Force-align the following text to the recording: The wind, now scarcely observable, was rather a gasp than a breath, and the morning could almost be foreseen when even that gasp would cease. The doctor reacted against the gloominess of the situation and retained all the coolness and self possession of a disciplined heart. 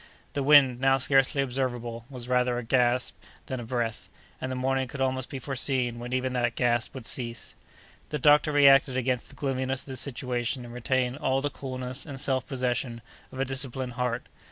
The 0.33 0.41
wind, 0.41 0.79
now 0.79 0.97
scarcely 0.97 1.43
observable, 1.43 2.07
was 2.09 2.27
rather 2.27 2.57
a 2.57 2.63
gasp 2.63 3.15
than 3.45 3.59
a 3.59 3.63
breath, 3.63 4.09
and 4.41 4.51
the 4.51 4.55
morning 4.55 4.87
could 4.87 4.99
almost 4.99 5.29
be 5.29 5.37
foreseen 5.37 5.99
when 5.99 6.11
even 6.11 6.33
that 6.33 6.55
gasp 6.55 6.95
would 6.95 7.05
cease. 7.05 7.53
The 8.09 8.17
doctor 8.17 8.51
reacted 8.51 8.97
against 8.97 9.29
the 9.29 9.35
gloominess 9.35 9.81
of 9.81 9.85
the 9.85 9.95
situation 9.95 10.65
and 10.65 10.73
retained 10.73 11.17
all 11.19 11.39
the 11.39 11.51
coolness 11.51 12.03
and 12.07 12.19
self 12.19 12.47
possession 12.47 13.01
of 13.31 13.39
a 13.39 13.45
disciplined 13.45 13.93
heart. 13.93 14.25